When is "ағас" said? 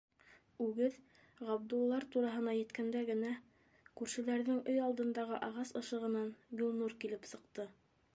5.49-5.75